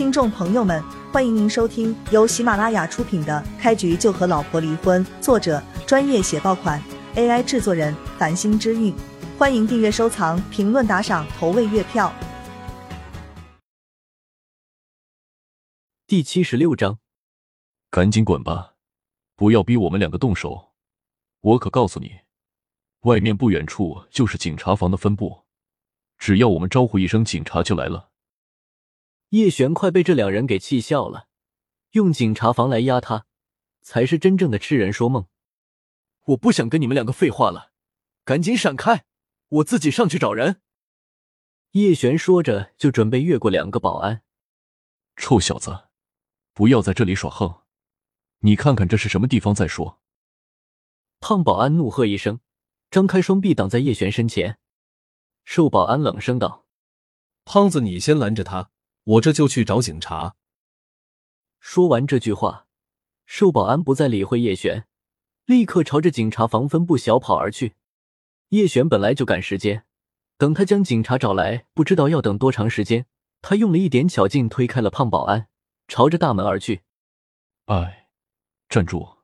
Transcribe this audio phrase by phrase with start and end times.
[0.00, 6.82] 听众朋友们，欢迎您收听由喜马拉雅出品的《开局就和老婆离婚》，作者专业写爆款
[7.16, 8.94] ，AI 制作人繁星之韵。
[9.38, 12.10] 欢迎订阅、收藏、评论、打赏、投喂月票。
[16.06, 16.98] 第七十六章，
[17.90, 18.76] 赶紧滚吧，
[19.36, 20.70] 不要逼我们两个动手。
[21.42, 22.20] 我可告诉你，
[23.00, 25.44] 外面不远处就是警察房的分部，
[26.16, 28.08] 只要我们招呼一声，警察就来了。
[29.30, 31.28] 叶璇快被这两人给气笑了，
[31.92, 33.26] 用警察房来压他，
[33.80, 35.26] 才是真正的痴人说梦。
[36.26, 37.70] 我不想跟你们两个废话了，
[38.24, 39.04] 赶紧闪开，
[39.48, 40.60] 我自己上去找人。
[41.72, 44.22] 叶璇说着，就准备越过两个保安。
[45.16, 45.88] 臭小子！
[46.52, 47.62] 不要在这里耍横！
[48.40, 49.54] 你看看这是什么地方？
[49.54, 50.00] 再说。
[51.20, 52.40] 胖保安怒喝一声，
[52.90, 54.58] 张开双臂挡在叶璇身前。
[55.44, 56.66] 瘦保安冷声道
[57.44, 58.70] ：“胖子，你先拦着他，
[59.10, 60.36] 我这就去找警察。”
[61.58, 62.66] 说完这句话，
[63.26, 64.86] 瘦保安不再理会叶璇，
[65.46, 67.74] 立刻朝着警察房分部小跑而去。
[68.50, 69.84] 叶璇本来就赶时间，
[70.36, 73.06] 等他将警察找来，不知道要等多长时间。
[73.42, 75.48] 他用了一点巧劲推开了胖保安。
[75.88, 76.82] 朝着大门而去。
[77.64, 78.10] 哎，
[78.68, 79.16] 站住！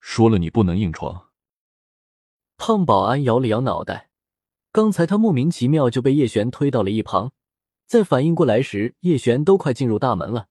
[0.00, 1.28] 说了你不能硬闯。
[2.56, 4.10] 胖保安摇了摇脑袋，
[4.72, 7.32] 刚才他莫名其妙就被叶璇推到了一旁，
[7.90, 10.46] 在反应过来时，叶璇都快进入大门了，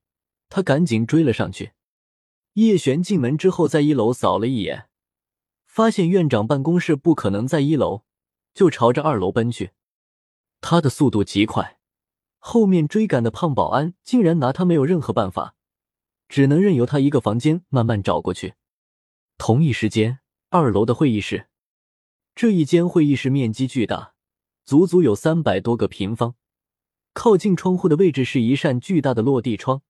[0.50, 1.72] 他赶紧追了上去。
[2.56, 4.90] 叶璇进门之后，在一楼扫了一眼，
[5.66, 8.04] 发现院长办公室不可能在一楼，
[8.54, 9.72] 就朝着二楼奔去。
[10.60, 11.80] 他的速度极快。
[12.40, 15.56] 后面追赶的胖保安竟然拿他没有任何办法，
[16.28, 18.56] 只能任由他一个房间慢慢找过去。
[19.38, 21.48] 同一时间，二楼的会议室，
[22.36, 24.14] 这一间会议室面积巨大，
[24.66, 26.36] 足足有三百多个平方。
[27.20, 29.82] 靠近窗户的位置是一扇巨大的落地窗，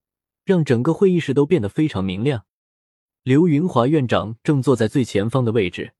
[0.45, 2.47] 让整个会议室都变得非常明亮。
[3.21, 5.93] 刘云华院长正坐在最前方的位置，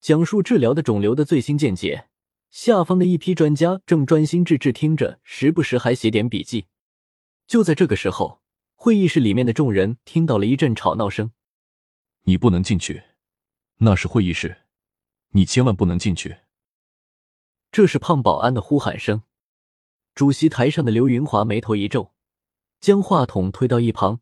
[0.00, 2.06] 讲述治疗的肿瘤的最新见解。
[2.50, 6.66] 下方的一批专家正专心致志听着，时不时还写点笔记。
[7.48, 8.40] 就在这个时候，
[8.76, 11.32] 会议室里面的众人听到了一阵吵闹声。
[12.26, 13.02] 你不能进去，
[13.78, 14.58] 那是会议室，
[15.30, 16.36] 你千万不能进去。
[17.72, 19.24] 这是胖保安的呼喊声。
[20.14, 22.12] 主席台上的刘云华眉头一皱，
[22.80, 24.20] 将话筒推到一旁，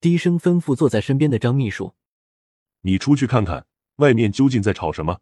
[0.00, 1.94] 低声吩咐坐在身边的张秘书
[2.82, 3.66] ：“你出去看看，
[3.96, 5.20] 外面究竟在吵什么。”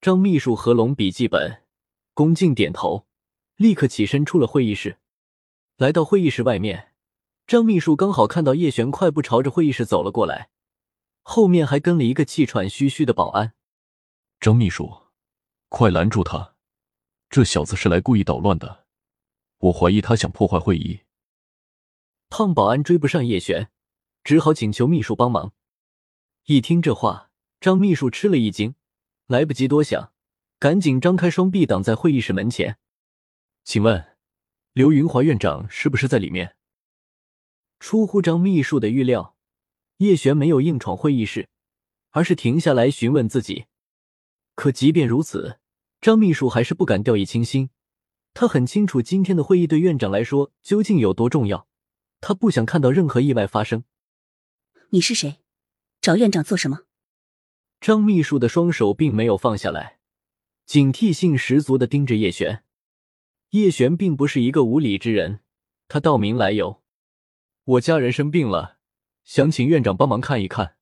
[0.00, 1.62] 张秘书合拢笔记本，
[2.12, 3.06] 恭敬点头，
[3.56, 4.98] 立刻起身出了会议室。
[5.76, 6.92] 来到会议室外面，
[7.46, 10.50] 张秘书刚好看到叶璇快步朝着会议室走了过来，
[11.22, 13.54] 后面还跟了一个气喘吁吁的保安。
[14.38, 14.92] 张秘书，
[15.68, 16.53] 快拦住他！
[17.28, 18.86] 这小子是来故意捣乱的，
[19.58, 21.00] 我怀疑他想破坏会议。
[22.28, 23.70] 胖保安追不上叶璇，
[24.22, 25.52] 只好请求秘书帮忙。
[26.44, 27.30] 一听这话，
[27.60, 28.74] 张秘书吃了一惊。
[29.26, 30.12] 来不及多想，
[30.58, 32.78] 赶紧张开双臂挡在会议室门前。
[33.64, 34.16] 请问，
[34.74, 36.56] 刘云华院长是不是在里面？
[37.80, 39.36] 出乎张秘书的预料，
[39.96, 41.48] 叶璇没有硬闯会议室，
[42.10, 43.64] 而是停下来询问自己。
[44.54, 45.58] 可即便如此，
[46.04, 47.70] 张秘书还是不敢掉以轻心。
[48.34, 51.66] 他很清楚今天的会议对院长来说究竟有多重要，
[52.20, 53.84] 他不想看到任何意外发生。
[54.90, 55.36] 你是谁？
[56.02, 56.80] 找院长做什么？
[57.80, 59.98] 张秘书的双手并没有放下来，
[60.66, 62.64] 警惕性十足的盯着叶璇。
[63.52, 65.40] 叶璇并不是一个无理之人，
[65.88, 66.82] 他道明来由
[67.64, 68.76] ：“我家人生病了，
[69.22, 70.76] 想请院长帮忙看一看。”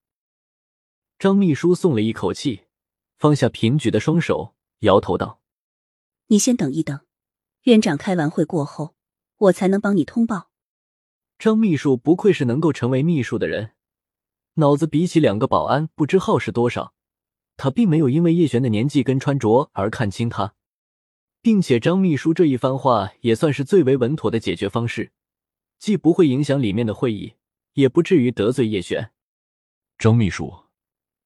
[1.17, 2.63] 张秘书松了一口气，
[3.19, 5.41] 放下平举的双手，摇头道
[6.29, 7.01] ：“你先等一等，
[7.63, 8.95] 院长开完会过后，
[9.39, 10.51] 我才能帮你通报。”
[11.39, 13.73] 张秘书不愧是能够成为秘书的人。
[14.55, 16.95] 脑子比起两个保安不知好使多少，
[17.57, 20.55] 他并没有因为叶璇的年纪跟穿着而看清他，
[21.41, 25.13] 并且张秘书这一番话也算是最为稳妥的解决方式，
[25.79, 27.35] 既不会影响里面的会议，
[27.75, 29.13] 也不至于得罪叶璇。
[29.97, 30.65] 张秘书，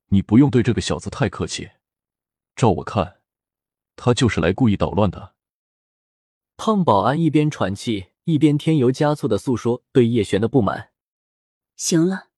[0.09, 1.70] 你不用对这个小子太客气，
[2.55, 3.15] 照我看，
[3.96, 5.34] 他就是来故意捣乱的。
[6.56, 10.93] 胖保安一边喘气，一边添油加醋的诉说对叶璇的不满。
[11.75, 12.28] 行了。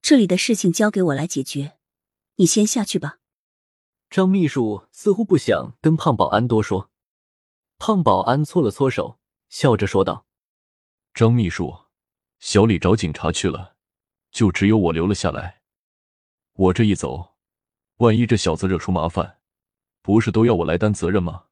[0.00, 1.76] 这里的事情交给我来解决，
[2.36, 3.18] 你先下去吧。
[4.08, 6.88] 张秘书似乎不想跟胖保安多说，
[7.78, 9.18] 胖保安搓了搓手，
[9.48, 10.24] 笑着说道
[11.12, 11.76] ：“张秘书，
[12.38, 13.74] 小李找警察去了，
[14.30, 15.62] 就只有我留了下来。
[16.54, 17.34] 我这一走，
[17.96, 19.37] 万一这小子惹出麻烦，
[20.02, 21.44] 不是都要我来担责任吗？”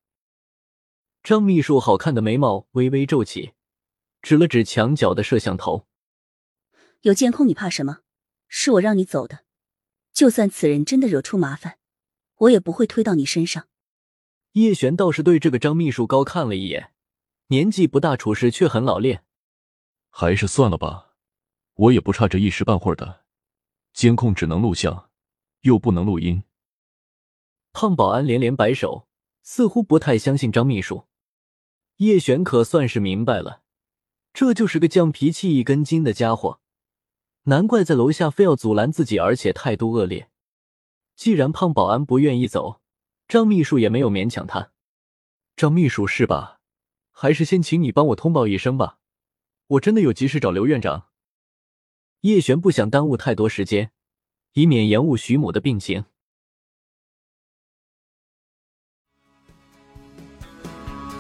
[1.23, 3.55] 张秘书好看的眉毛微微皱起，
[4.23, 5.87] 指了指墙角的摄像头。
[7.03, 7.99] 有监控，你怕什么？
[8.49, 9.45] 是我让你走的。
[10.13, 11.79] 就算此人真的惹出麻烦，
[12.37, 13.69] 我也不会推到你身上。
[14.53, 16.93] 叶璇倒是对这个张秘书高看了一眼，
[17.49, 19.25] 年纪不大，处事却很老练。
[20.09, 21.17] 还是算了吧，
[21.75, 23.25] 我也不差这一时半会儿的。
[23.93, 25.11] 监控只能录像，
[25.63, 26.43] 又不能录音。
[27.79, 29.07] 胖保安连连摆手，
[29.43, 31.05] 似乎不太相信张秘书。
[31.97, 33.61] 叶璇可算是明白了，
[34.33, 36.61] 这就是个犟脾气一根筋的家伙。
[37.43, 40.31] 难怪在楼下非要阻拦自己，而且态度恶劣。
[41.17, 42.81] 既然胖保安不愿意走，
[43.29, 44.73] 张秘书也没有勉强他。
[45.55, 46.61] 张秘书是吧？
[47.11, 49.01] 还是先请你帮我通报一声吧，
[49.67, 51.09] 我真的有急事找刘院长。
[52.23, 53.93] 叶璇不想耽误太多时间，
[54.55, 56.07] 以免延误徐母的病情。